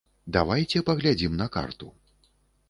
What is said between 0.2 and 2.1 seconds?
Давайце паглядзім на карту.